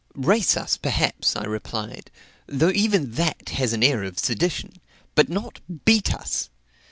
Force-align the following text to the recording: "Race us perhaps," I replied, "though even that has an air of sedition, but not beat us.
"Race 0.15 0.57
us 0.57 0.77
perhaps," 0.77 1.35
I 1.35 1.43
replied, 1.43 2.09
"though 2.47 2.71
even 2.71 3.11
that 3.11 3.49
has 3.49 3.71
an 3.71 3.83
air 3.83 4.01
of 4.01 4.17
sedition, 4.17 4.73
but 5.13 5.29
not 5.29 5.59
beat 5.85 6.11
us. 6.11 6.49